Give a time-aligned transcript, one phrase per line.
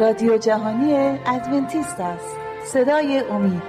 [0.00, 2.36] رادیو جهانی ادونتیست است.
[2.66, 3.62] صدای امید.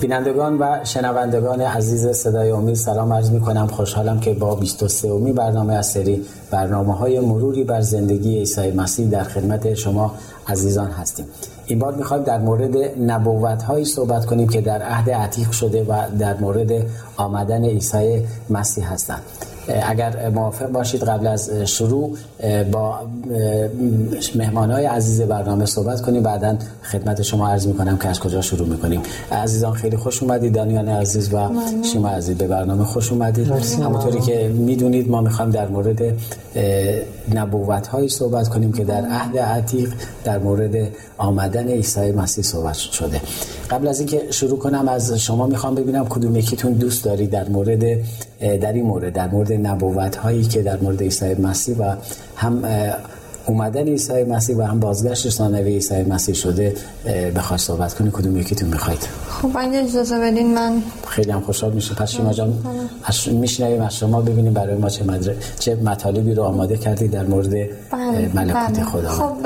[0.00, 5.32] بینندگان و شنوندگان عزیز صدای امید سلام عرض می کنم خوشحالم که با 23 امی
[5.32, 10.14] برنامه از سری برنامه های مروری بر زندگی عیسی مسیح در خدمت شما
[10.48, 11.26] عزیزان هستیم.
[11.68, 16.02] این بار می‌خوایم در مورد نبوت هایی صحبت کنیم که در عهد عتیق شده و
[16.18, 16.86] در مورد
[17.16, 19.22] آمدن عیسی مسیح هستند.
[19.68, 22.16] اگر موافق باشید قبل از شروع
[22.72, 22.98] با
[24.34, 26.22] مهمان های عزیز برنامه صحبت کنیم.
[26.22, 29.00] بعدا خدمت شما عرض می کنم که از کجا شروع می کنیم
[29.32, 30.54] عزیزان خیلی خوش اومدید.
[30.54, 31.48] دانیان عزیز و
[31.92, 33.48] شما عزیز به برنامه خوش اومدید.
[33.82, 36.02] همونطوری که می‌دونید ما می‌خوایم در مورد
[37.34, 39.92] نبوت هایی صحبت کنیم که در عهد عتیق
[40.24, 43.20] در مورد آمدن عیسی مسیح صحبت شده.
[43.70, 47.84] قبل از اینکه شروع کنم از شما می‌خوام ببینم کدوم یکیتون دوست دارید در مورد
[48.60, 51.94] در این مورد در مورد نبوت هایی که در مورد عیسی مسیح و
[52.36, 52.62] هم
[53.46, 56.74] اومدن عیسی مسیح و هم بازگشت ثانوی عیسی مسیح شده
[57.36, 61.94] بخواد صحبت کنی کدوم یکیتون می‌خواید؟ خب اگه اجازه بدین من خیلی هم خوشحال میشه
[61.94, 62.52] پس شما جان
[63.26, 65.34] میشنویم از شما ببینیم برای ما چه مدر...
[65.58, 68.30] چه مطالبی رو آماده کردید در مورد بله.
[68.34, 68.84] ملکوت بله.
[68.84, 69.36] خدا خب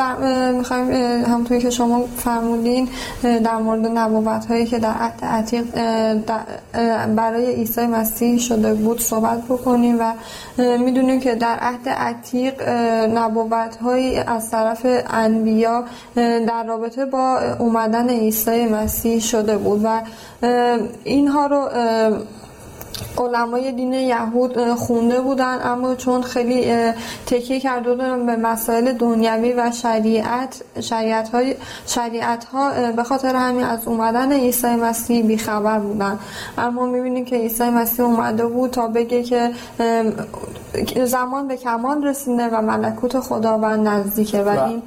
[0.57, 0.91] می‌خوایم
[1.25, 2.89] همونطوری که شما فرمودین
[3.23, 5.65] در مورد نبوت هایی که در عهد عتیق
[7.17, 10.13] برای عیسی مسیح شده بود صحبت بکنیم و
[10.59, 12.69] می‌دونیم که در عهد عتیق
[13.15, 15.85] نبوت هایی از طرف انبیا
[16.17, 20.03] در رابطه با اومدن عیسی مسیح شده بود و
[21.05, 21.69] اینها رو
[23.19, 25.59] علمای دین یهود خونده بودن.
[25.65, 26.93] اما چون خیلی
[27.27, 33.65] تکیه کرده بودن به مسائل دنیوی و شریعت شریعت, های شریعت ها به خاطر همین
[33.65, 36.19] از اومدن عیسی مسیح بیخبر بودن.
[36.59, 39.51] اما می‌بینیم که عیسی مسیح اومده بود تا بگه که
[41.05, 44.83] زمان به کمال رسیده و ملکوت خداوند نزدیکه و این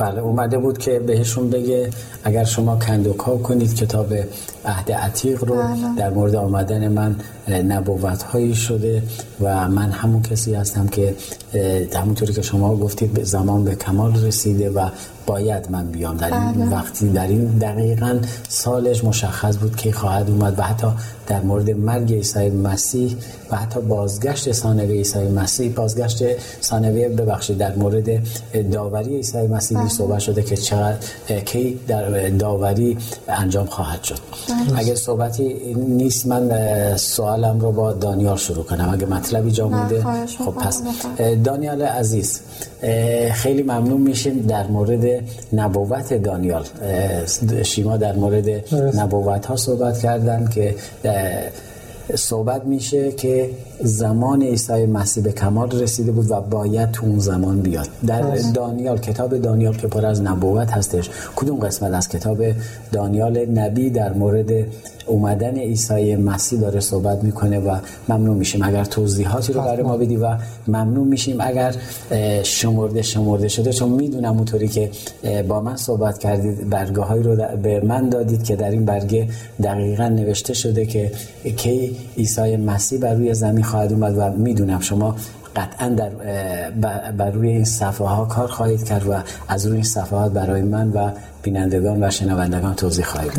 [0.00, 1.90] بله اومده بود که بهشون بگه
[2.24, 4.12] اگر شما کندوکاو کنید کتاب
[4.64, 5.96] عهد عتیق رو بله.
[5.96, 7.16] در مورد آمدن من
[7.48, 9.02] نبوت هایی شده
[9.40, 11.14] و من همون کسی هستم که
[11.94, 14.88] همونطوری که شما گفتید به زمان به کمال رسیده و
[15.26, 16.70] باید من بیام در این بله.
[16.70, 20.86] وقتی در این دقیقا سالش مشخص بود که خواهد اومد و حتی
[21.26, 23.16] در مورد مرگ عیسی مسیح
[23.50, 26.22] و حتی بازگشت ثانوی عیسی مسیح بازگشت
[26.62, 28.22] ثانوی ببخشید در مورد
[28.72, 29.88] داوری عیسی مسیح بله.
[29.88, 30.96] صحبت شده که چقدر
[31.44, 32.98] کی در داوری
[33.28, 34.18] انجام خواهد شد.
[34.76, 38.90] اگه صحبتی نیست من سوالم رو با دانیال شروع کنم.
[38.92, 40.04] اگه مطلبی جا مونده
[40.38, 40.82] خب پس
[41.44, 42.40] دانیال عزیز
[43.32, 46.64] خیلی ممنون میشیم در مورد نبوت دانیال.
[47.62, 50.74] شیما در مورد نبوت ها صحبت کردن که
[52.14, 53.50] صحبت میشه که
[53.82, 57.88] زمان عیسی مسیح به کمال رسیده بود و باید تو اون زمان بیاد.
[58.06, 58.22] در
[58.54, 62.38] دانیال کتاب دانیال که پر از نبوت هستش کدوم قسمت از کتاب
[62.92, 64.50] دانیال نبی در مورد
[65.06, 67.76] اومدن عیسی مسیح داره صحبت می‌کنه و
[68.08, 70.36] ممنون میشیم اگر توضیحاتی رو برای ما بدی و
[70.68, 71.74] ممنون میشیم اگر
[72.42, 74.90] شمرده شمرده شده چون می‌دونم اونطوری که
[75.48, 79.28] با من صحبت کردید برگه هایی رو به من دادید که در این برگه
[79.62, 81.12] دقیقا نوشته شده که
[81.56, 85.16] کی عیسی مسیح بر روی زمین خواهد اومد و می‌دونم شما
[85.56, 86.10] قطعا در
[87.10, 89.14] بر روی این صفحه ها کار خواهید کرد و
[89.48, 91.10] از روی این صفحات برای من و
[91.42, 93.32] بینندگان و شنوندگان توضیح خواهید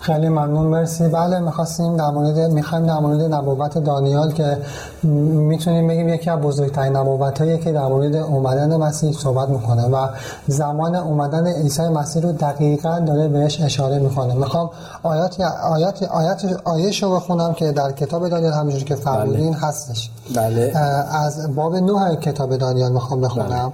[0.00, 1.08] خیلی ممنون مرسی.
[1.08, 4.58] بله می‌خواستیم در مورد می‌خوایم در مورد نبوت دانیال که
[5.02, 10.08] می‌تونیم بگیم یکی از بزرگترین نبوت هایی که در مورد اومدن مسیح صحبت می‌کنه و
[10.46, 14.34] زمان اومدن عیسی مسیح رو دقیقا داره بهش اشاره می‌کنه.
[14.34, 14.70] می‌خوام
[15.02, 15.40] آیات
[15.70, 19.60] آیات آیات آیش رو بخونم که در کتاب دانیال همونجوری که فرمودین بله.
[19.60, 20.10] هستش.
[20.36, 20.72] بله.
[21.12, 23.72] از باب 9 کتاب دانیال می‌خوام بخونم.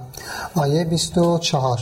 [0.55, 0.63] بله.
[0.63, 1.79] آیه 24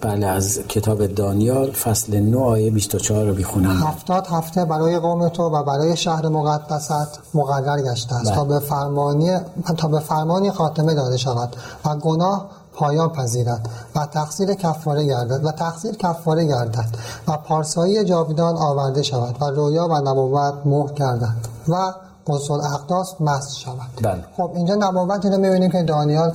[0.00, 5.42] بله از کتاب دانیال فصل 9 آیه 24 رو بخونم هفتاد هفته برای قوم تو
[5.42, 8.32] و برای شهر مقدست مقرر گشته است.
[8.32, 9.36] تا به فرمانی
[9.76, 15.52] تا به فرمانی خاتمه داده شود و گناه پایان پذیرد و تقصیر کفاره گردد و
[15.52, 16.88] تقصیر کفاره گردد
[17.28, 21.36] و پارسایی جاویدان آورده شود و رویا و نبوت مهر گردد
[21.68, 21.92] و
[22.28, 24.24] قصل اقداس مست شود بله.
[24.36, 26.32] خب اینجا نبوت رو می‌بینیم که دانیال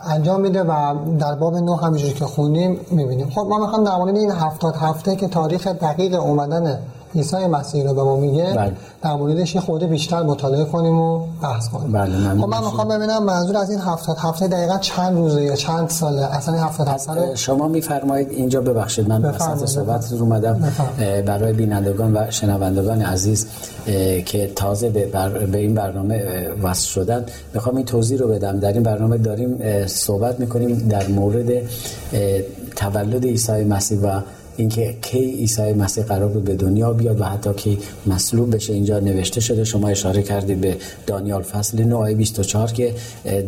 [0.00, 4.16] انجام میده و در باب نو همینجوری که خونیم می‌بینیم خب ما می‌خوام در مورد
[4.16, 6.78] این هفتاد هفته که تاریخ دقیق اومدن
[7.14, 8.72] عیسی مسیح رو به ما میگه بله.
[9.02, 11.92] در موردش یه خورده بیشتر مطالعه کنیم و بحث کنیم.
[11.92, 15.88] بله، خب من می‌خوام ببینم منظور از این هفتاد هفته دقیقا چند روزه یا چند
[15.88, 20.22] ساله؟ اصلا این هفتاد هفته رو شما میفرمایید اینجا ببخشید من وسط صحبت بفرمایید.
[20.22, 20.72] اومدم.
[21.26, 23.46] برای بینندگان و شنوندگان عزیز
[24.26, 27.24] که تازه به, بر- به این برنامه وصل شدن
[27.54, 28.58] می‌خوام این توضیح رو بدم.
[28.58, 31.50] در این برنامه داریم صحبت می‌کنیم در مورد
[32.76, 34.20] تولد عیسی مسیح و
[34.60, 38.98] اینکه کی عیسی مسیح قرار بود به دنیا بیاد و حتی کی مصلوب بشه اینجا
[38.98, 40.76] نوشته شده شما اشاره کردید به
[41.06, 42.94] دانیال فصل 9 آیه 24 که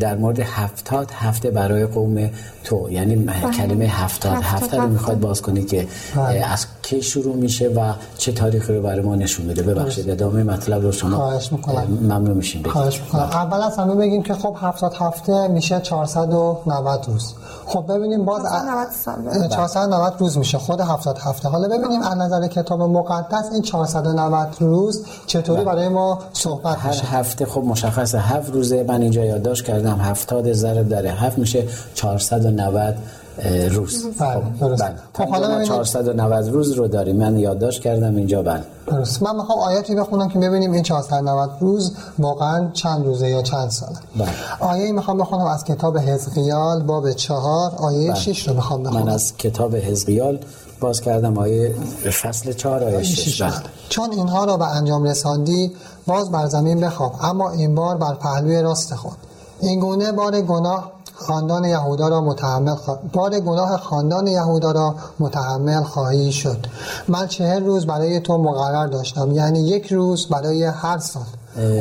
[0.00, 2.30] در مورد هفتاد هفته برای قوم
[2.64, 3.26] تو یعنی
[3.56, 4.88] کلمه هفتاد هفتاد هفته رو.
[4.88, 6.52] می‌خواد باز کنید که بله.
[6.52, 10.82] از کی شروع میشه و چه تاریخی رو برای ما نشون میده ببخشید ادامه مطلب
[10.82, 11.98] رو شما خواهش می‌کنم.
[12.02, 12.72] ممنون میشیم بگید.
[12.72, 17.34] خواهش می‌کنم اول از همه بگیم که خب 70 هفته میشه 490 روز
[17.66, 19.42] خب ببینیم باز 490 سال.
[19.42, 21.48] اه، 490 روز میشه خود 70 هفته.
[21.48, 27.04] حالا ببینیم از نظر کتاب مقدس این 490 روز چطوری برای ما صحبت هر میشه؟
[27.04, 28.18] هفته خب مشخصه.
[28.18, 29.98] هفت روزه من اینجا یادداشت کردم.
[30.00, 31.64] هفتاد ضرب در هفت میشه
[31.94, 32.94] 490
[33.38, 34.04] اه، روز.
[34.18, 34.76] بله، خب،.
[34.76, 34.94] بله.
[35.14, 37.16] خب، حالا اینجا ما ببینید- 490 روز رو داریم.
[37.16, 38.42] من یادداشت کردم اینجا.
[38.42, 38.62] بله.
[38.86, 39.22] درست.
[39.22, 43.96] من می‌خوام آیاتی بخونم که ببینیم این 490 روز واقعا چند روزه یا چند ساله.
[44.16, 44.28] بله.
[44.60, 47.72] آیه می‌خوام بخونم از کتاب حزقیال باب چهار.
[47.78, 48.20] آیه بله.
[48.20, 49.08] 6 رو می‌خوام من بخونم.
[49.08, 50.38] از کتاب حزقیال
[50.82, 51.74] باز کردم آیه
[52.22, 53.52] فصل 4 آیه 6 بله.
[53.88, 55.72] چون اینها را به انجام رساندی
[56.06, 59.16] باز بر زمین بخواب اما این بار بر پهلوی راست خود
[59.60, 62.98] این گونه بار گناه خاندان یهودا را متحمل خوا...
[63.12, 66.66] بار گناه خاندان یهودا را متحمل خواهی شد.
[67.08, 71.22] من چهل روز برای تو مقرر داشتم یعنی یک روز برای هر سال.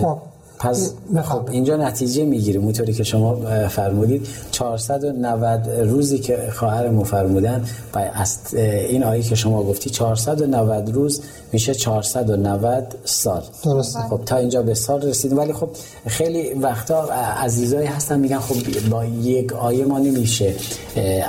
[0.02, 0.18] خب
[0.62, 0.94] پس.
[1.24, 3.36] خب اینجا نتیجه می‌گیریم اونطوری که شما
[3.68, 7.66] فرمودید 490 روزی که خواهرمون فرمودن
[7.96, 11.22] و از این آیه که شما گفتی 490 روز
[11.54, 14.00] میشه 490 سال درسته.
[14.00, 15.70] خب تا اینجا به سال رسیدیم ولی خب
[16.08, 17.04] خیلی وقتا
[17.44, 20.56] عزیزایی هستن میگن خب با یک آیه ما نمیشه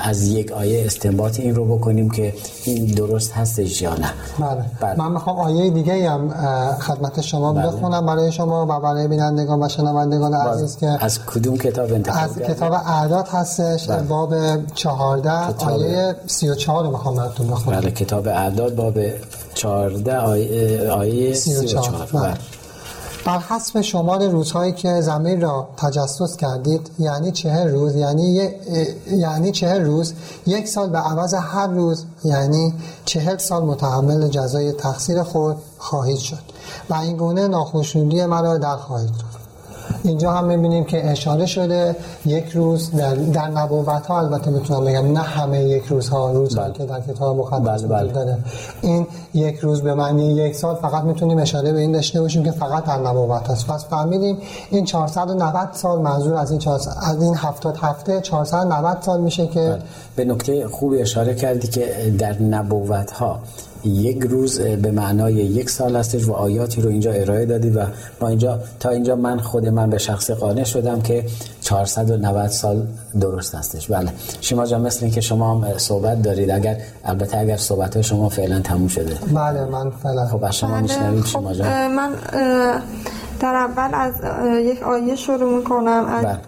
[0.04, 2.34] از یک آیه استنباط این رو بکنیم که
[2.64, 4.64] این درست هستش یا نه بله.
[4.80, 4.98] بله.
[4.98, 6.28] من می‌خوام آیه دیگه هم
[6.78, 7.66] خدمت شما بله.
[7.66, 12.38] بخونم برای شما و برای بینندگان و شنوندگان عزیز که از کدوم کتاب انتخاب از؟
[12.38, 14.02] کتاب اعداد هستش بله.
[14.02, 14.34] باب
[14.74, 18.98] 14 کتاب- آیه 34 رو می‌خوام براتون بخونم بله کتاب اعداد باب
[19.54, 22.22] 14 آیه, آیه 34 بله.
[22.22, 22.34] بله.
[23.26, 28.50] بر حسب شمار روزهایی که زمین را تجسس کردید یعنی چهر روز یعنی
[29.10, 30.12] یعنی چهر روز
[30.46, 32.74] یک سال به عوض هر روز یعنی
[33.04, 36.38] چهل سال متحمل جزای تقصیر خود خواهید شد
[36.90, 39.42] و این گونه ناخوشنودی مرا در خواهید کرد
[40.04, 41.96] اینجا هم می‌بینیم که اشاره شده
[42.26, 46.56] یک روز در, در نبوت ها البته می‌تونم بگم نه همه یک روز ها روز
[46.56, 46.72] بله.
[46.72, 48.38] که در کتاب مقدس بله، بله.
[48.82, 52.50] این یک روز به معنی یک سال فقط می‌تونیم اشاره به این داشته باشیم که
[52.50, 54.38] فقط در نبوت هست پس فهمیدیم
[54.70, 59.60] این 490 سال منظور از این 400 از این 70 هفته 490 سال میشه که
[59.60, 59.82] بله.
[60.16, 63.38] به نکته خوبی اشاره کردی که در نبوت ها
[63.84, 67.86] یک روز به معنای یک سال هستش و آیاتی رو اینجا ارائه دادی و
[68.20, 71.24] ما اینجا تا اینجا من خود من به شخص قانع شدم که
[71.60, 72.86] 490 سال
[73.20, 73.86] درست هستش.
[73.90, 74.10] بله.
[74.40, 78.28] شما جان مثل این که شما هم صحبت دارید اگر البته اگر صحبت های شما
[78.28, 79.14] فعلا تموم شده.
[79.34, 81.94] بله من فعلا خب از شما بله، میشنویم خب، شما جان.
[81.94, 82.10] من
[83.40, 84.14] در اول از
[84.64, 86.04] یک آیه شروع می‌کنم.
[86.08, 86.38] از, بله.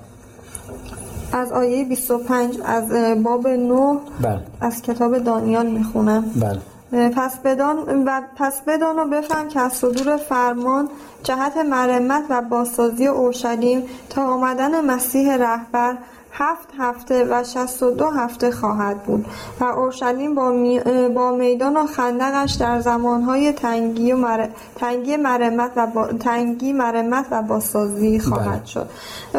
[1.32, 2.84] از آیه 25 از
[3.24, 4.38] باب 9 بله.
[4.60, 6.24] از کتاب دانیال می‌خونم.
[6.40, 6.58] بله.
[6.94, 10.88] پس بدان و پس بدان و بفهم که از صدور فرمان
[11.22, 15.96] جهت مرمت و بازسازی اورشلیم تا آمدن مسیح رهبر
[16.36, 19.26] هفت هفته و شست و دو هفته خواهد بود
[19.60, 20.80] و اورشلیم با, می-
[21.14, 24.48] با میدان و خندقش در زمانهای تنگی, و مر...
[24.76, 26.06] تنگی مرمت و با...
[26.06, 28.66] تنگی مرمت و بازسازی خواهد بله.
[28.66, 28.88] شد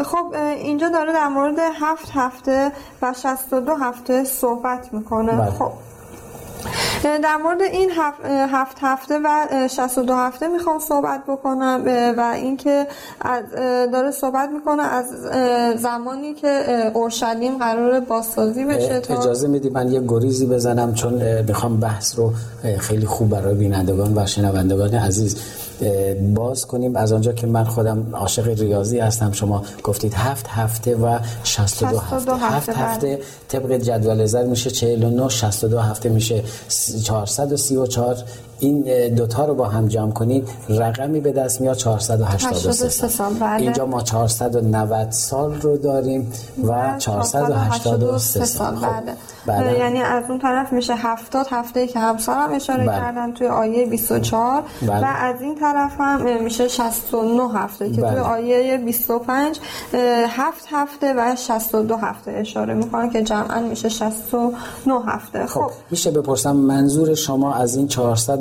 [0.02, 2.72] خب اینجا داره در مورد هفت هفته
[3.02, 5.50] و شست و دو هفته صحبت می‌کنه بله.
[5.50, 5.72] خب
[7.22, 11.82] در مورد این هفت, هفت هفته و 62 هفته می‌خوام صحبت بکنم
[12.16, 12.86] و اینکه
[13.20, 13.44] از
[13.92, 15.06] داره صحبت می‌کنه از
[15.80, 21.80] زمانی که اورشلیم قرار بازسازی بشه تا اجازه میدی من یه گریزی بزنم چون می‌خوام
[21.80, 22.32] بحث رو
[22.78, 25.36] خیلی خوب برای بینندگان و شنوندگان عزیز
[26.34, 26.96] باز کنیم.
[26.96, 32.34] از آنجا که من خودم عاشق ریاضی هستم شما گفتید هفت هفته و 62 هفته.
[32.34, 33.18] هفت هفته
[33.48, 36.42] طبق جدول زد میشه 49 62 هفته میشه
[37.04, 38.16] 434
[38.58, 43.62] این دوتا رو با هم جمع کنید رقمی به دست میاد 483 سال, سال بله.
[43.62, 46.32] اینجا ما 490 سال رو داریم
[46.64, 48.86] و 483 سال خب.
[48.86, 49.16] بله.
[49.46, 49.78] بله.
[49.78, 52.96] یعنی از اون طرف میشه 70 هفته که همسرم اشاره بله.
[52.96, 55.00] کردن توی آیه 24 بله.
[55.00, 58.10] و از این طرف هم میشه 69 هفته که بله.
[58.10, 59.60] توی آیه 25
[60.28, 64.54] هفت هفته و 62 هفته اشاره می‌کنن که جمعا میشه 69
[65.06, 65.70] هفته خب, خب.
[65.90, 67.88] میشه بپرسم منظور شما از این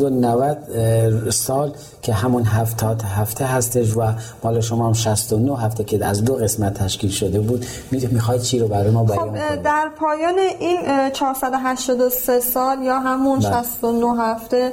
[0.10, 1.72] 490 سال
[2.02, 4.02] که همون هفتاد هفته هستش و
[4.44, 7.66] مال شما هم 69 هفته که از دو قسمت تشکیل شده بود.
[7.92, 13.64] می‌خواید چی رو برای ما بیان خب در پایان این 483 سال یا همون بله.
[13.64, 14.72] 69 هفته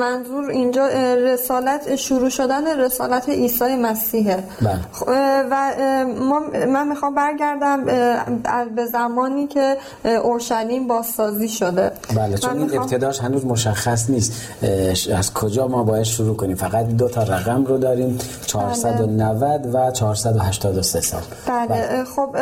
[0.00, 4.44] منظور اینجا رسالت شروع شدن رسالت عیسی مسیحه.
[4.60, 4.78] بله.
[5.50, 5.72] و
[6.20, 7.84] ما من می‌خوام برگردم
[8.76, 9.76] به زمانی که
[10.24, 11.92] اورشلیم بازسازی شده.
[12.16, 14.32] بله چون این ابتداش هنوز مشخص نیست.
[15.16, 19.88] از کجا ما باید شروع کنیم فقط دو تا رقم رو داریم 490 بله.
[19.88, 22.04] و 483 سال بله, بله.
[22.04, 22.36] خب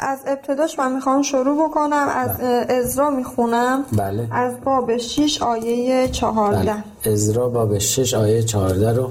[0.00, 2.66] از ابتداش من می‌خوام شروع بکنم از بله.
[2.74, 4.28] ازرا می‌خونم بله.
[4.30, 7.12] از باب 6 آیه 14 بله.
[7.12, 9.10] ازرا باب 6 آیه 14 رو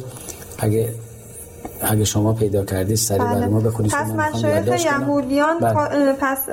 [0.57, 0.89] اگه
[1.91, 3.35] اگه شما پیدا کردید سری بله.
[3.35, 6.13] برای ما بخونید پس مشایخ یهودیان بله.
[6.13, 6.49] پس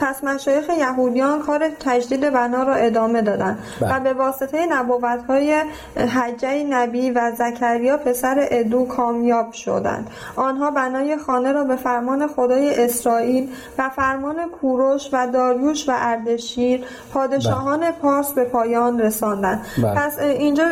[0.00, 3.96] پس مشایخ یهودیان کار تجدید بنا را ادامه دادند بله.
[3.96, 5.62] و به واسطه نبوت های
[5.96, 12.84] حجه نبی و زکریا پسر ادو کامیاب شدند آنها بنای خانه را به فرمان خدای
[12.84, 17.90] اسرائیل و فرمان کوروش و داریوش و اردشیر پادشاهان بله.
[17.90, 19.94] پارس به پایان رساندند بله.
[19.94, 20.64] پس اینجا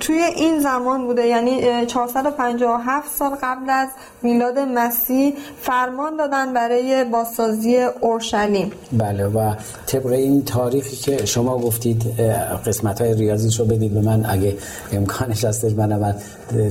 [0.00, 3.88] توی این زمان بوده یعنی 457 سال قبل از
[4.22, 8.70] میلاد مسیح فرمان دادن برای بازسازی اورشلیم.
[8.92, 9.54] بله و
[9.86, 12.20] طبق این تاریخی که شما گفتید
[12.66, 14.26] قسمت های ریاضی رو بدید به من.
[14.28, 14.56] اگه
[14.92, 16.14] امکانش هستش منم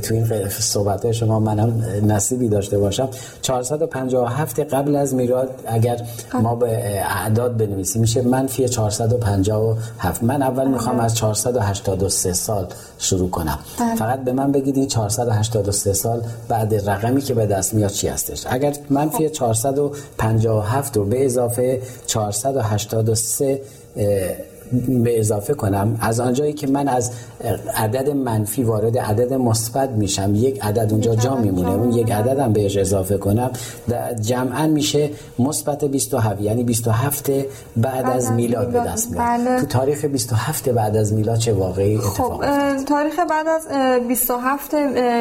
[0.04, 3.10] تو این صحبت شما منم نصیبی داشته باشم.
[3.42, 6.02] 457 قبل از میلاد اگر
[6.34, 12.68] ما به اعداد بنویسیم میشه منفی 457 من اول می‌خوام از 483 سال
[12.98, 13.60] شروع کنم.
[13.80, 13.96] بله.
[13.96, 18.44] فقط به من بگید این 483 سال بعد رقمی که به دست میاد چی هستش؟
[18.50, 23.62] اگر منفی 457 رو به اضافه 483
[25.04, 27.12] به اضافه کنم از آنجایی که من از
[27.76, 32.54] عدد منفی وارد عدد مثبت میشم یک عدد اونجا جا میمونه اون یک عدد هم
[32.54, 33.52] بهش اضافه کنم
[34.22, 35.10] جمعا میشه
[35.40, 37.32] مثبت 27 یعنی 27
[37.78, 39.60] بعد از میلاد به دست میاد بله.
[39.60, 42.46] تو تاریخ 27 بعد از میلاد چه واقعی خب، اتفاق
[42.78, 43.68] خب تاریخ بعد از
[44.08, 44.74] 27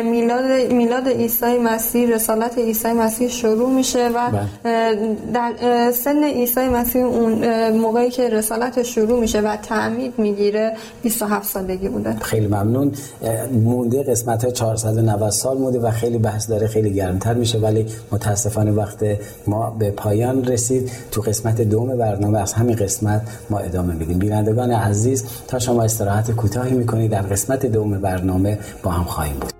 [0.04, 4.30] میلاد میلاد عیسی مسیح رسالت عیسی مسیح شروع میشه و
[4.62, 5.16] بله.
[5.34, 5.52] در
[5.90, 10.76] سن عیسی مسیح اون موقعی که رسالت شروع میشه و تعمید می‌گیره.
[11.02, 12.16] 27 سالگی بوده.
[12.16, 12.92] خیلی ممنون.
[13.52, 18.72] مونده قسمت های 490 سال مونده و خیلی بحث داره خیلی گرمتر میشه ولی متاسفانه
[18.72, 19.04] وقت
[19.46, 20.90] ما به پایان رسید.
[21.10, 24.18] تو قسمت دوم برنامه از همین قسمت ما ادامه میدیم.
[24.18, 29.59] بینندگان عزیز تا شما استراحت کوتاهی می‌کنید در قسمت دوم برنامه با هم خواهیم بود.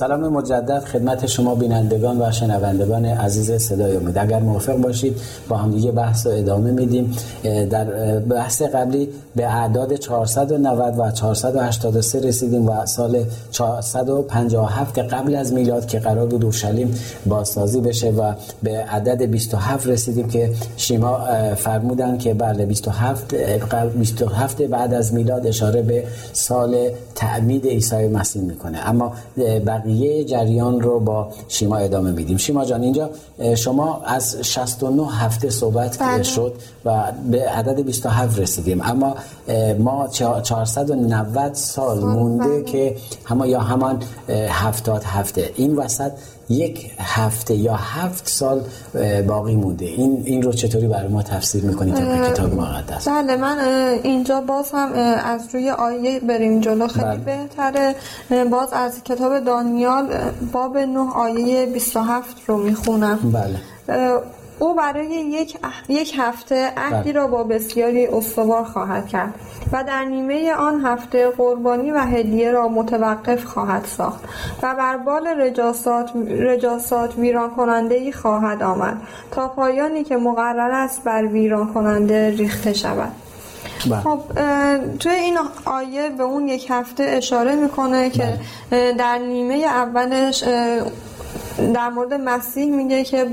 [0.00, 4.18] سلام مجدد خدمت شما بینندگان و شنوندگان عزیز صدای امید.
[4.18, 5.16] اگر موافق باشید
[5.48, 7.16] با هم دیگه بحث رو ادامه میدیم.
[7.70, 7.84] در
[8.18, 15.98] بحث قبلی به اعداد 490 و 483 رسیدیم و سال 457 قبل از میلاد که
[15.98, 16.94] قرار بود اورشلیم
[17.26, 21.20] بازسازی بشه و به عدد 27 رسیدیم که شیما
[21.56, 23.34] فرمودن که بله 27
[23.98, 28.88] 27 بعد از میلاد اشاره به سال تعمید عیسی مسیح می‌کنه.
[28.88, 29.12] اما
[29.66, 29.89] بقیه
[30.24, 33.10] جریان رو با شیما ادامه میدیم شیما جان اینجا
[33.56, 36.22] شما از 69 هفته صحبت بله.
[36.22, 36.54] شد
[36.84, 39.14] و به عدد 27 رسیدیم اما
[39.78, 42.62] ما 490 سال مونده بله.
[42.62, 44.02] که همه یا همان
[44.48, 46.12] 70 هفته این وسط
[46.50, 48.62] یک هفته یا هفت سال
[49.28, 49.86] باقی مونده.
[49.86, 53.58] این این رو چطوری برای ما تفسیر می‌کنید طبق کتاب مقدس؟ بله من
[54.02, 54.92] اینجا باز هم
[55.24, 56.86] از روی آیه بریم جلو.
[56.86, 57.16] خیلی بله.
[57.16, 57.94] بهتره.
[58.50, 60.08] باز از کتاب دانیال
[60.52, 63.18] باب 9 آیه 27 رو می‌خونم.
[63.32, 63.56] بله.
[64.60, 67.12] او برای یک, یک هفته عهدی.
[67.12, 69.34] را با بسیاری استوار خواهد کرد
[69.72, 74.24] و در نیمه آن هفته قربانی و هدیه را متوقف خواهد ساخت
[74.62, 81.04] و بر بال رجاسات, رجاسات ویران کننده ای خواهد آمد تا پایانی که مقرر است
[81.04, 83.12] بر ویران کننده ریخته شود
[83.90, 84.00] بله.
[84.00, 84.20] خب
[84.98, 88.38] توی این آیه به اون یک هفته اشاره می‌کنه که
[88.70, 88.92] بله.
[88.92, 90.44] در نیمه اولش
[91.74, 93.24] در مورد مسیح میگه که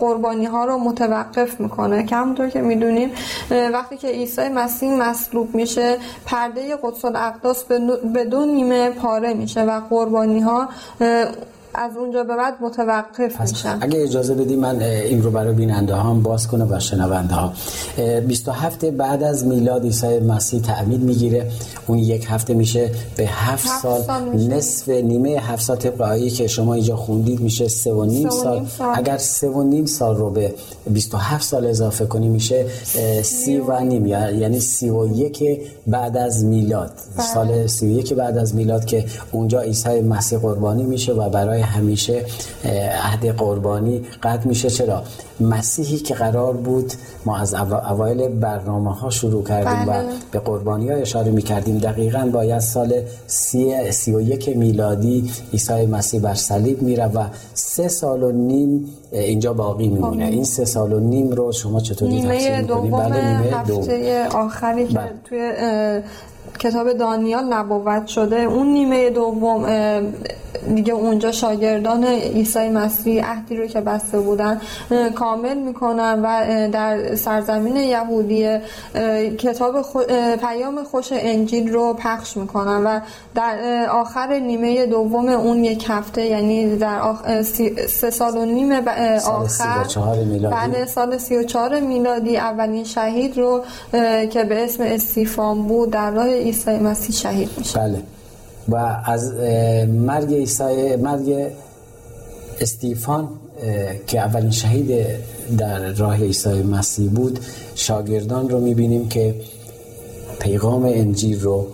[0.00, 2.04] قربانی ها رو متوقف می‌کنه.
[2.04, 3.10] که همونطور که می‌دونیم
[3.50, 7.64] وقتی که عیسی مسیح مصلوب میشه پرده قدس الاقداس
[8.14, 10.68] به دو نیمه پاره میشه و قربانی ها
[11.76, 16.22] از اونجا به بعد متوقف میشن اگه اجازه بدی من این رو برای بیننده هم
[16.22, 17.52] باز کنم و شنونده ها
[18.20, 21.50] 27 بعد از میلاد عیسی مسیح تعمید می‌گیره
[21.86, 26.74] اون یک هفته میشه به هفت سال, سال نصف نیمه هفت سال طبق که شما
[26.74, 28.66] اینجا خوندید میشه سه و نیم سال.
[28.78, 28.92] سال.
[28.94, 30.54] اگر سه و نیم سال رو به
[30.90, 32.66] 27 سال اضافه کنی میشه
[33.22, 37.26] سی و نیم یعنی سی و یک بعد از میلاد بله.
[37.26, 41.60] سال سی و یک بعد از میلاد که اونجا عیسی مسیح قربانی میشه و برای
[41.66, 42.24] همیشه
[43.04, 44.70] عهد قربانی قطع میشه.
[44.70, 45.02] چرا؟
[45.40, 46.92] مسیحی که قرار بود
[47.26, 47.54] ما از
[47.90, 50.08] اوایل برنامه ها شروع کردیم و بله.
[50.30, 55.86] به قربانی ها اشاره می کردیم دقیقا باید سال سی, سی و یک میلادی عیسی
[55.86, 60.24] مسیح بر صلیب میره و سه سال و نیم اینجا باقی میمونه.
[60.24, 64.94] این سه سال و نیم رو شما چطوری تفسیر می‌کنید؟ بله نیمه هفته آخری که
[64.94, 65.10] بله.
[65.24, 65.52] توی
[66.58, 68.36] کتاب دانیال نبوت شده.
[68.36, 69.64] اون نیمه دوم
[70.74, 74.60] دیگه اونجا شاگردان عیسی مسیح عهدی رو که بسته بودن
[75.14, 78.58] کامل می‌کنن و در سرزمین یهودی
[79.38, 79.86] کتاب
[80.40, 83.00] پیام خوش انجیل رو پخش می‌کنن و
[83.34, 87.00] در آخر نیمه دوم اون یک هفته یعنی در
[87.88, 88.72] سه سال و نیم
[89.26, 89.84] آخر
[90.50, 93.64] بعد سال سی و چهار میلادی اولین شهید رو
[94.30, 97.78] که به اسم استیفان بود در راه عیسی مسیح شهید میشه.
[97.78, 98.02] بله.
[98.68, 99.32] و از
[99.88, 101.52] مرگ عیسی مرگ
[102.60, 103.28] استیفان
[104.06, 105.06] که اولین شهید
[105.58, 107.40] در راه عیسی مسیح بود
[107.74, 109.34] شاگردان رو می‌بینیم که
[110.40, 111.66] پیغام انجیل رو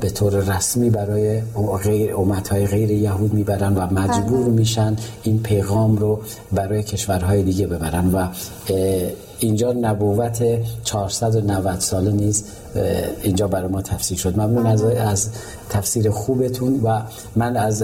[0.00, 1.40] به طور رسمی برای
[1.84, 4.50] غیر امتهای غیر یهود می‌برن و مجبور بله.
[4.50, 6.20] میشن این پیغام رو
[6.52, 8.28] برای کشورهای دیگه ببرن و
[9.38, 10.42] اینجا نبوت
[10.84, 12.44] 490 ساله نیز
[13.22, 14.38] اینجا برای ما تفسیر شد.
[14.38, 15.28] ممنون از, از
[15.70, 17.00] تفسیر خوبتون و
[17.36, 17.82] من از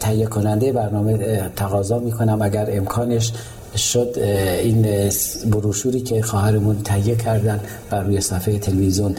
[0.00, 2.42] تهیه کننده برنامه تقاضا می‌کنم.
[2.42, 3.32] اگر امکانش
[3.76, 4.18] شد
[4.62, 5.10] این
[5.50, 9.14] بروشوری که خواهرمون تهیه کردن بر روی صفحه تلویزیون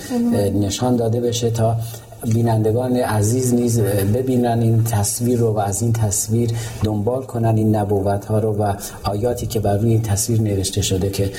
[0.54, 1.76] نشان داده بشه تا
[2.34, 6.52] بینندگان عزیز نیز ببینن این تصویر رو و از این تصویر
[6.84, 11.10] دنبال کنن این نبوت ها رو و آیاتی که بر روی این تصویر نوشته شده
[11.10, 11.32] که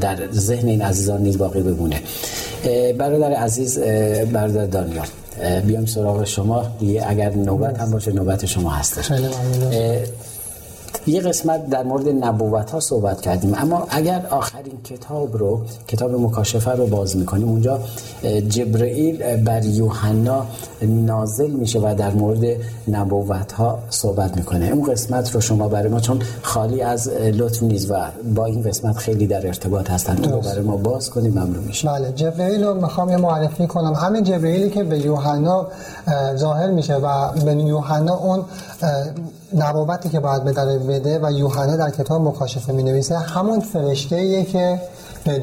[0.00, 2.00] در ذهن این عزیزان نیز باقی بمونه.
[2.98, 3.78] برادر عزیز
[4.32, 5.06] برادر دانیال
[5.66, 6.64] بیام سراغ شما.
[6.80, 9.12] دیگه اگر نوبت هم باشه نوبت شما هستش.
[11.06, 13.54] یه قسمت در مورد نبوت ها صحبت کردیم.
[13.58, 17.80] اما اگر آخرین کتاب رو کتاب مکاشفه رو باز می‌کنیم اونجا
[18.48, 20.46] جبرئیل بر یوحنا
[20.82, 22.56] نازل میشه و در مورد
[22.88, 24.66] نبوت ها صحبت می‌کنه.
[24.66, 27.94] اون قسمت رو شما برای ما چون خالی از لطف نیست و
[28.34, 32.12] با این قسمت خیلی در ارتباط هستن تو برای ما باز کنیم ممنون میشه بله
[32.12, 33.92] جبرئیل رو می‌خوام یه معرفی کنم.
[33.92, 35.66] همین جبرئیلی که به یوحنا
[36.36, 38.44] ظاهر میشه و به یوحنا اون
[39.54, 44.80] نبوتی که باید به بده و یوحنا در کتاب مکاشفه می نویسه همون فرشته که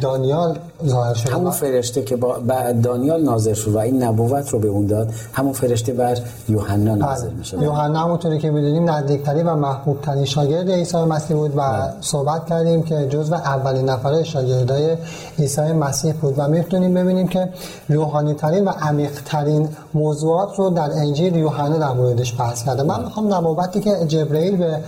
[0.02, 2.38] دانیال ظاهر شده همون فرشته که با
[2.84, 6.18] دانیال نازل شد و این نبوت رو به اون داد همون فرشته بر
[6.50, 7.38] یوحنا نازل بله.
[7.38, 11.94] میشه یوحنا همونطوری که می‌دونیم نزدیکترین و محبوب ترین شاگرد عیسی مسیح بود و بله.
[12.02, 14.98] صحبت کردیم که جزو اولین نفر شاگردای
[15.40, 17.50] عیسی مسیح بود و می‌تونیم ببینیم که
[17.90, 23.04] روحانی ترین و عمیق ترین موضوعات رو در انجیل یوحنا در موردش بحث کرده من
[23.04, 24.80] می‌خوام نبوتی که جبرئیل به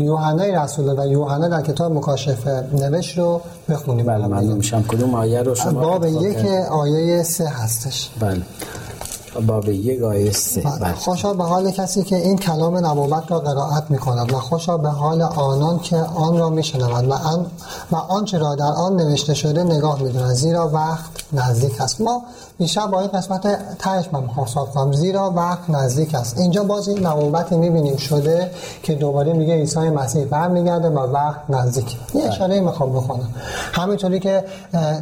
[0.00, 5.42] یوحنا رسول و یوحنا در کتاب مکاشفه نوشت رو بخونیم بله ممنون میشم کدوم آیه
[5.42, 8.10] رو شما باب یک؟ آیه سه هستش.
[8.20, 8.42] بله.
[9.46, 10.60] باب یک آیه سه.
[10.60, 10.78] بله.
[10.78, 10.92] بله.
[10.92, 14.88] خوشا به حال کسی که این کلام نبوت را قرائت می کند و خوشا به
[14.88, 17.46] حال آنان که آن را می شنوند و, آن
[17.92, 22.00] و آنچه را در آن نوشته شده نگاه می زیرا وقت نزدیک است.
[22.00, 22.22] ما
[22.58, 24.92] بیشتر با این قسمت تهش من صحبت کنم.
[24.92, 26.38] زیرا وقت نزدیک است.
[26.38, 28.50] اینجا باز این نبوتی می‌بینیم شده
[28.82, 31.96] که دوباره میگه عیسی مسیح برمیگرده و وقت نزدیک.
[32.14, 33.28] یه اشاره می‌خوام بکنم.
[33.72, 34.44] همینطوری که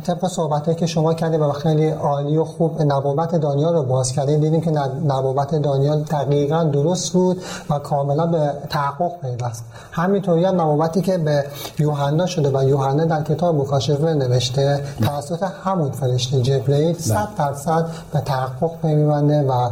[0.06, 4.40] طبق صحبتایی که شما کردید و خیلی عالی و خوب نبوت دانیال رو باز کردید
[4.40, 9.64] دیدیم که نب- نبوت دانیال دقیقا درست بود و کاملا به تحقق پیوست.
[9.92, 11.44] همینطوری هم نبوتی که به
[11.78, 18.20] یوحنا شده و یوحنا در کتاب مکاشفه نوشته توسط همون فرشته جبرئیل صد درصد به
[18.20, 19.70] تحقق میبنده و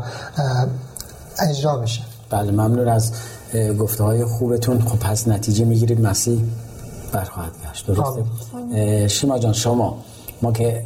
[1.48, 2.02] اجرا میشه.
[2.30, 3.12] بله ممنون از
[3.78, 4.80] گفته های خوبتون.
[4.80, 6.44] خب پس نتیجه می‌گیرید مسیح
[7.12, 7.86] برخواهد گشت.
[7.86, 8.24] درسته؟
[8.74, 9.98] اه، شیما جان شما
[10.42, 10.84] ما که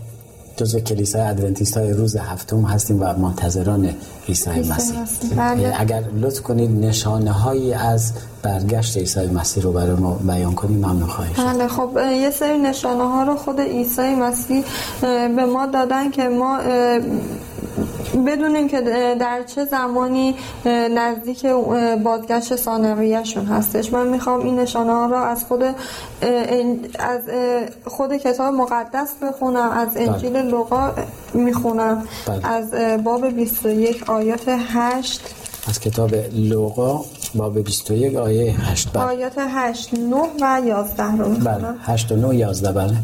[0.58, 3.94] جزو کلیسای ادونتیست های روز هفتم هستیم و منتظران
[4.28, 4.98] عیسی مسیح.
[5.36, 5.74] بله.
[5.80, 11.08] اگر لطف کنید نشانه هایی از برگشت عیسی مسیح رو برای ما بیان کنید ممنون
[11.08, 11.42] خواهیم شد.
[11.42, 14.64] بله خب یه سری نشانه ها رو خود عیسی مسیح
[15.36, 16.58] به ما دادن که ما
[18.14, 20.34] اه، بدونیم که اه، در چه زمانی
[20.94, 21.46] نزدیک
[22.04, 25.62] بازگشت ثانویهشون هستش من می‌خوام این نشانه ها رو از خود
[26.98, 27.20] از
[27.84, 30.92] خود کتاب مقدس بخونم از انجیل لوقا
[31.34, 32.46] می‌خونم بله.
[32.46, 32.70] از
[33.04, 35.20] باب 21 آیات 8
[35.68, 39.02] از کتاب لوقا باب 21 آیه 8 بله.
[39.02, 41.28] آیات 8 9 و 11 رو بله.
[41.28, 42.96] می‌خونم 8 و 9 11 بله.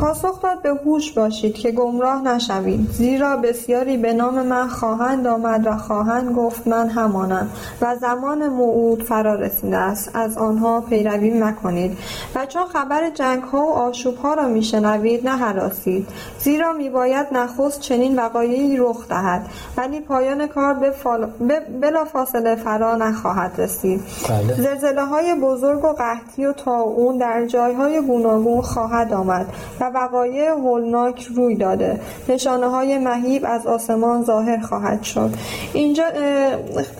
[0.00, 2.90] پاسخ داد به هوش باشید که گمراه نشوید.
[2.90, 9.02] زیرا بسیاری به نام من خواهند آمد و خواهند گفت من همانم و زمان موعود
[9.02, 10.10] فرا رسیده است.
[10.14, 11.98] از آنها پیروی مکنید.
[12.34, 16.08] و چون خبر جنگ ها و آشوب ها را میشنوید نه هراسید.
[16.38, 19.46] زیرا میباید نخست چنین وقایعی رخ دهد.
[19.76, 21.26] ولی پایان کار به فال...
[21.26, 21.60] به...
[21.80, 24.00] بلا فاصله فرا نخواهد رسید.
[24.28, 24.54] بله.
[24.54, 29.46] زلزله های بزرگ و قحطی و طاعون در جایهای گوناگون خواهد آمد.
[29.80, 32.00] و وقایع هولناک روی داده.
[32.28, 35.30] نشانه های مهیب از آسمان ظاهر خواهد شد.
[35.72, 36.04] اینجا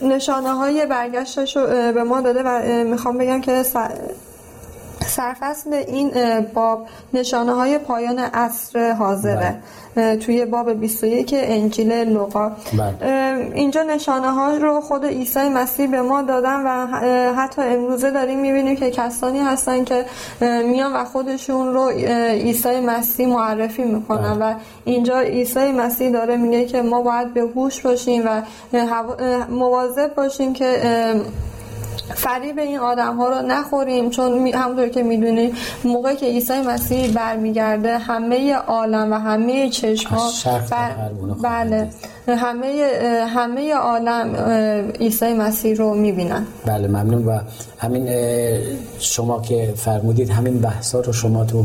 [0.02, 3.52] نشانه های برگشتش رو به ما داده و می‌خوام بگم که
[5.08, 6.10] سرفصل این
[6.54, 9.54] باب نشانه های پایان عصر حاضره.
[9.96, 12.52] اه، توی باب 21 انجیل لوقا.
[12.78, 13.50] بله.
[13.54, 16.86] اینجا نشانه ها رو خود عیسی مسیح به ما دادن و
[17.32, 20.04] حتی امروزه داریم می‌بینیم که کسانی هستن که
[20.40, 26.82] میان و خودشون رو عیسی مسیح معرفی می‌کنن و اینجا عیسی مسیح داره میگه که
[26.82, 28.42] ما باید به هوش باشیم و
[29.50, 30.80] مواظب باشیم که
[32.14, 35.52] فریب این آدم ها رو نخوریم چون همونطور که می‌دونیم
[35.84, 40.30] موقع که عیسی مسیح برمیگرده همه عالم و همه چشم ها
[40.68, 41.90] خواهند بله.
[42.36, 42.90] همه
[43.28, 44.36] همه عالم
[45.00, 46.46] عیسی مسیح رو می‌بینن.
[46.66, 47.26] بله ممنون.
[47.26, 47.38] و
[47.78, 48.08] همین
[48.98, 51.64] شما که فرمودید همین بحثا رو شما تو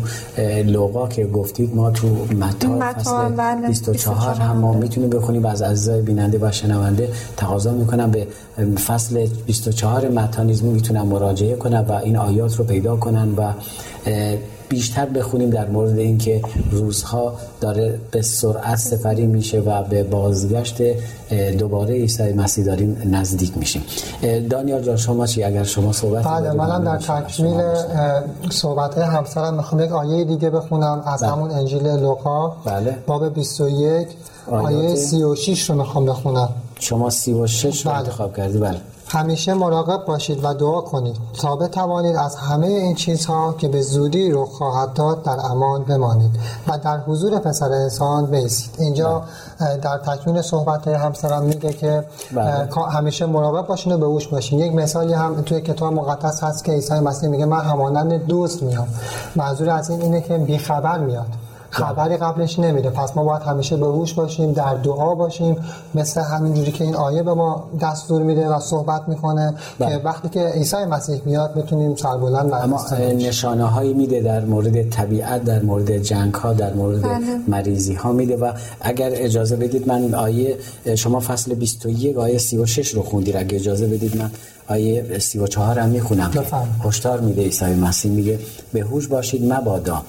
[0.65, 2.07] لوقا که گفتید ما تو
[2.39, 5.43] متا فصل بله، 24 هم ما می‌تونیم بخونیم.
[5.43, 8.27] و از عزیزای بیننده و شنونده تقاضا می‌کنم به
[8.87, 13.51] فصل 24 متا نیز می‌تونن مراجعه کنن و این آیات رو پیدا کنن و
[14.73, 20.81] بیشتر بخونیم در مورد اینکه روزها داره به سرعت سپری میشه و به بازگشت
[21.59, 23.83] دوباره عیسی مسیح داریم نزدیک میشیم
[24.49, 27.61] دانیال جان شما چی اگر شما صحبت بله منم در تکمیل
[28.49, 31.31] صحبت همسرم می‌خوام یک آیه دیگه بخونم از بله.
[31.31, 32.97] همون انجیل لوقا بله.
[33.07, 34.07] باب 21
[34.51, 34.65] آیات.
[34.65, 37.99] آیه 36 رو می‌خوام بخونم شما 36 رو بله.
[37.99, 38.77] انتخاب کردی بله
[39.13, 41.15] همیشه مراقب باشید و دعا کنید.
[41.41, 46.31] تا بتوانید از همه این چیزها که به زودی رخ خواهد داد در امان بمانید
[46.67, 49.23] و در حضور پسر انسان بیسید اینجا
[49.59, 52.69] اه، در تکمیل صحبت همسرم میگه که بله.
[52.91, 54.59] همیشه مراقب باشین و به هوش باشین.
[54.59, 58.87] یک مثالی هم توی کتاب مقدس هست که عیسی مسیح میگه من همانند دوست میام.
[59.35, 61.42] منظور از این اینه که بیخبر میاد.
[61.73, 65.57] خبری قبلش نمیده پس ما باید همیشه به هوش باشیم در دعا باشیم
[65.95, 69.97] مثل همینجوری که این آیه به ما دستور میده و صحبت می‌کنه که بله.
[69.97, 75.61] وقتی که عیسی مسیح میاد بتونیم سربلند اما نشانه هایی میده در مورد طبیعت در
[75.61, 77.19] مورد جنگ ها در مورد بله.
[77.47, 80.57] مریضی ها میده و اگر اجازه بدید من آیه
[80.95, 84.31] شما فصل 21 آیه 36 رو خوندید اگر اجازه بدید من
[84.67, 86.31] آیه 34 هم می‌خونم.
[86.83, 88.39] هشدار میده عیسی مسیح میگه
[88.73, 90.03] به هوش باشید مبادا.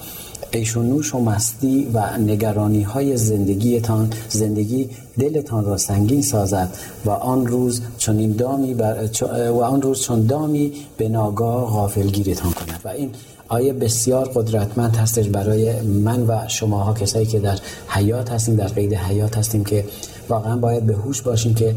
[0.53, 4.89] عیش و نوش و مستی و نگرانی های زندگیتان زندگی
[5.19, 6.69] دلتان را سنگین سازد
[7.05, 9.09] و آن روز چون دامی بر
[9.49, 12.81] و آن روز چون دامی به ناگاه غافلگیرتان کند.
[12.85, 13.11] و این
[13.47, 18.93] آیه بسیار قدرتمند هستش برای من و شماها کسایی که در حیات هستیم در قید
[18.93, 19.85] حیات هستیم که
[20.29, 21.75] واقعا باید به هوش باشیم که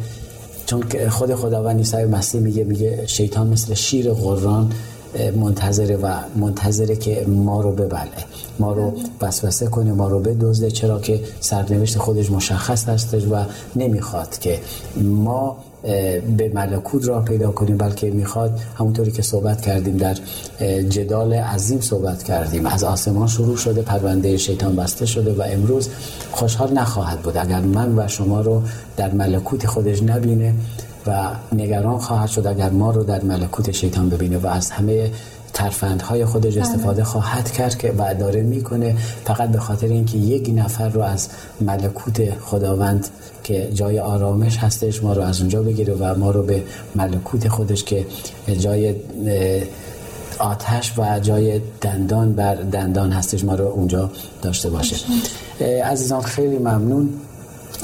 [0.68, 4.72] چون خود خداوند عیسی مسیح میگه میگه شیطان مثل شیر قرآن
[5.36, 8.24] منتظره و منتظره که ما رو ببله
[8.58, 13.44] ما رو وسوسه کنه ما رو بدزده چرا که سرنوشت خودش مشخص هستش و
[13.76, 14.60] نمی‌خواد که
[15.02, 15.56] ما
[16.36, 20.16] به ملکوت را پیدا کنیم بلکه می‌خواد همونطوری که صحبت کردیم در
[20.88, 22.66] جدال عظیم صحبت کردیم.
[22.66, 25.88] از آسمان شروع شده پرونده شیطان بسته شده و امروز
[26.30, 27.36] خوشحال نخواهد بود.
[27.36, 28.62] اگر من و شما رو
[28.96, 30.54] در ملکوت خودش نبینه
[31.06, 35.10] و نگران خواهد شد اگر ما رو در ملکوت شیطان ببینه و از همه
[35.58, 36.62] ترفندهای خودش بله.
[36.62, 41.28] استفاده خواهد کرد که و داره می‌کنه فقط به خاطر اینکه یک نفر رو از
[41.60, 43.08] ملکوت خداوند
[43.44, 46.62] که جای آرامش هستش ما رو از اونجا بگیره و ما رو به
[46.94, 48.06] ملکوت خودش که
[48.58, 48.94] جای
[50.38, 54.10] آتش و جای دندان بر دندان هستش ما رو اونجا
[54.42, 54.96] داشته باشه.
[55.84, 57.08] عزیزان خیلی ممنون.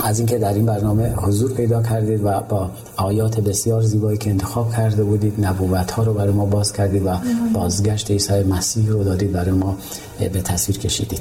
[0.03, 4.73] از اینکه در این برنامه حضور پیدا کردید و با آیات بسیار زیبایی که انتخاب
[4.73, 7.11] کرده بودید نبوت ها رو برای ما باز کردید و
[7.55, 9.79] بازگشت عیسی مسیح رو دادید برای ما
[10.19, 11.21] به تصویر کشیدید.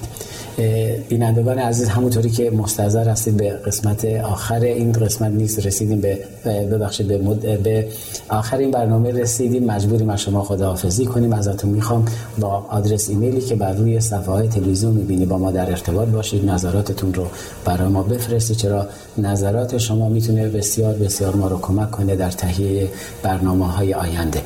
[1.10, 7.08] بینندگان عزیز همونطوری که مستظر هستید به قسمت آخر این قسمت نیست رسیدیم به ببخشید
[7.08, 7.18] به,
[7.58, 7.88] به
[8.30, 9.64] آخر این برنامه رسیدیم.
[9.64, 11.34] مجبوریم از شما خداحافظی کنیم.
[11.34, 12.06] ازتون می‌خوام
[12.40, 16.46] با آدرس ایمیلی که بر روی صفحه های تلویزیون می‌بینی با ما در ارتباط باشید.
[16.50, 17.28] نظراتتون رو
[17.66, 18.88] برای ما بفرستید چرا
[19.18, 22.88] نظرات شما می‌تونه بسیار بسیار ما رو کمک کنه در تهیه
[23.24, 24.42] برنامه های آینده.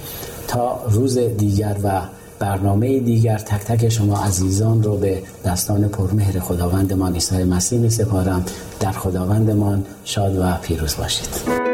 [0.47, 2.01] تا روز دیگر و
[2.39, 8.45] برنامه دیگر تک تک شما عزیزان رو به دستان پرمهر خداوندمان عیسی مسیح می سپارم.
[8.79, 11.67] در خداوندمان شاد و پیروز باشید.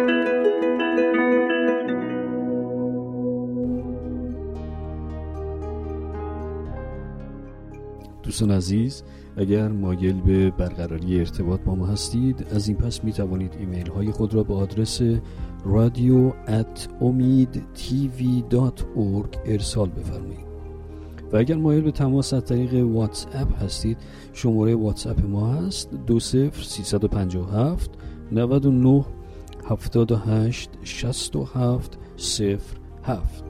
[8.24, 9.04] دوستان عزیز
[9.38, 14.12] اگر مایل به برقراری ارتباط با ما هستید از این پس می توانید ایمیل های
[14.12, 15.02] خود را به آدرس
[17.02, 17.64] امید
[19.46, 20.43] ارسال بفرمایید.
[21.34, 23.98] و اگر مایل به تماس از طریق واتس اپ هستید
[24.34, 27.92] شماره واتس اپ ما هست دو سفر سیصد و پنجاه هفت
[32.18, 33.43] صفر هفت.